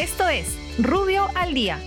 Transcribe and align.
Esto 0.00 0.26
es 0.30 0.56
Rubio 0.78 1.26
al 1.34 1.52
Día. 1.52 1.78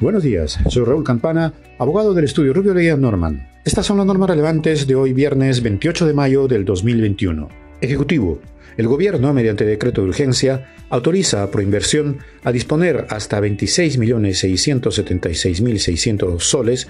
Buenos 0.00 0.22
días, 0.22 0.58
soy 0.70 0.82
Raúl 0.82 1.04
Campana, 1.04 1.52
abogado 1.78 2.14
del 2.14 2.24
estudio 2.24 2.54
Rubio 2.54 2.72
Leguía 2.72 2.96
Norman. 2.96 3.46
Estas 3.62 3.84
son 3.84 3.98
las 3.98 4.06
normas 4.06 4.30
relevantes 4.30 4.86
de 4.86 4.94
hoy 4.94 5.12
viernes 5.12 5.62
28 5.62 6.06
de 6.06 6.14
mayo 6.14 6.48
del 6.48 6.64
2021. 6.64 7.63
Ejecutivo. 7.84 8.40
El 8.76 8.88
gobierno, 8.88 9.32
mediante 9.32 9.64
decreto 9.64 10.02
de 10.02 10.08
urgencia, 10.08 10.74
autoriza 10.88 11.42
a 11.42 11.50
Proinversión 11.50 12.18
a 12.42 12.50
disponer 12.50 13.06
hasta 13.10 13.40
26.676.600 13.40 16.40
soles 16.40 16.88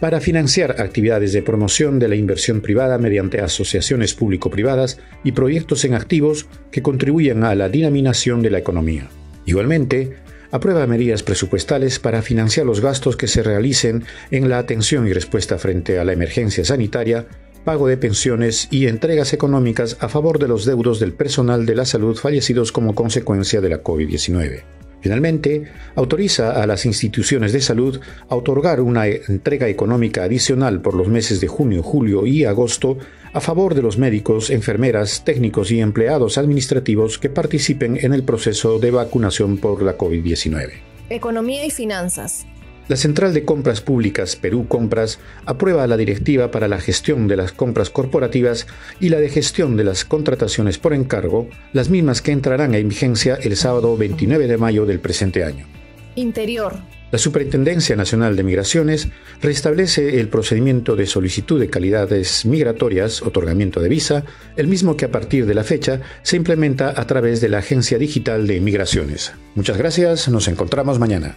para 0.00 0.20
financiar 0.20 0.80
actividades 0.80 1.32
de 1.32 1.42
promoción 1.42 1.98
de 1.98 2.08
la 2.08 2.16
inversión 2.16 2.62
privada 2.62 2.96
mediante 2.96 3.40
asociaciones 3.40 4.14
público-privadas 4.14 4.98
y 5.24 5.32
proyectos 5.32 5.84
en 5.84 5.94
activos 5.94 6.46
que 6.70 6.82
contribuyen 6.82 7.44
a 7.44 7.54
la 7.54 7.68
dinaminación 7.68 8.40
de 8.40 8.50
la 8.50 8.58
economía. 8.58 9.10
Igualmente, 9.44 10.16
aprueba 10.50 10.86
medidas 10.86 11.22
presupuestales 11.22 11.98
para 11.98 12.22
financiar 12.22 12.66
los 12.66 12.80
gastos 12.80 13.16
que 13.16 13.26
se 13.26 13.42
realicen 13.42 14.04
en 14.30 14.48
la 14.48 14.58
atención 14.58 15.06
y 15.06 15.12
respuesta 15.12 15.58
frente 15.58 15.98
a 15.98 16.04
la 16.04 16.12
emergencia 16.12 16.64
sanitaria 16.64 17.26
pago 17.66 17.88
de 17.88 17.96
pensiones 17.96 18.68
y 18.70 18.86
entregas 18.86 19.32
económicas 19.32 19.96
a 20.00 20.08
favor 20.08 20.38
de 20.38 20.46
los 20.46 20.64
deudos 20.64 21.00
del 21.00 21.12
personal 21.12 21.66
de 21.66 21.74
la 21.74 21.84
salud 21.84 22.16
fallecidos 22.16 22.70
como 22.70 22.94
consecuencia 22.94 23.60
de 23.60 23.68
la 23.68 23.82
COVID-19. 23.82 24.62
Finalmente, 25.00 25.64
autoriza 25.96 26.62
a 26.62 26.66
las 26.68 26.86
instituciones 26.86 27.52
de 27.52 27.60
salud 27.60 28.00
a 28.28 28.36
otorgar 28.36 28.80
una 28.80 29.08
entrega 29.08 29.68
económica 29.68 30.22
adicional 30.22 30.80
por 30.80 30.94
los 30.94 31.08
meses 31.08 31.40
de 31.40 31.48
junio, 31.48 31.82
julio 31.82 32.24
y 32.24 32.44
agosto 32.44 32.98
a 33.32 33.40
favor 33.40 33.74
de 33.74 33.82
los 33.82 33.98
médicos, 33.98 34.50
enfermeras, 34.50 35.24
técnicos 35.24 35.72
y 35.72 35.80
empleados 35.80 36.38
administrativos 36.38 37.18
que 37.18 37.30
participen 37.30 37.98
en 38.00 38.14
el 38.14 38.22
proceso 38.22 38.78
de 38.78 38.92
vacunación 38.92 39.58
por 39.58 39.82
la 39.82 39.98
COVID-19. 39.98 40.70
Economía 41.10 41.66
y 41.66 41.70
finanzas. 41.70 42.46
La 42.88 42.94
Central 42.94 43.34
de 43.34 43.44
Compras 43.44 43.80
Públicas 43.80 44.36
Perú 44.36 44.68
Compras 44.68 45.18
aprueba 45.44 45.88
la 45.88 45.96
directiva 45.96 46.52
para 46.52 46.68
la 46.68 46.80
gestión 46.80 47.26
de 47.26 47.36
las 47.36 47.50
compras 47.50 47.90
corporativas 47.90 48.68
y 49.00 49.08
la 49.08 49.18
de 49.18 49.28
gestión 49.28 49.76
de 49.76 49.82
las 49.82 50.04
contrataciones 50.04 50.78
por 50.78 50.94
encargo, 50.94 51.48
las 51.72 51.90
mismas 51.90 52.22
que 52.22 52.30
entrarán 52.30 52.76
en 52.76 52.88
vigencia 52.88 53.38
el 53.42 53.56
sábado 53.56 53.96
29 53.96 54.46
de 54.46 54.56
mayo 54.56 54.86
del 54.86 55.00
presente 55.00 55.42
año. 55.42 55.66
Interior. 56.14 56.74
La 57.10 57.18
Superintendencia 57.18 57.96
Nacional 57.96 58.36
de 58.36 58.44
Migraciones 58.44 59.08
restablece 59.42 60.20
el 60.20 60.28
procedimiento 60.28 60.94
de 60.94 61.06
solicitud 61.06 61.58
de 61.58 61.68
calidades 61.68 62.46
migratorias, 62.46 63.20
otorgamiento 63.22 63.80
de 63.80 63.88
visa, 63.88 64.24
el 64.56 64.68
mismo 64.68 64.96
que 64.96 65.06
a 65.06 65.10
partir 65.10 65.46
de 65.46 65.54
la 65.54 65.64
fecha 65.64 66.00
se 66.22 66.36
implementa 66.36 66.94
a 66.96 67.06
través 67.06 67.40
de 67.40 67.48
la 67.48 67.58
Agencia 67.58 67.98
Digital 67.98 68.46
de 68.46 68.60
Migraciones. 68.60 69.32
Muchas 69.56 69.76
gracias, 69.76 70.28
nos 70.28 70.46
encontramos 70.46 71.00
mañana. 71.00 71.36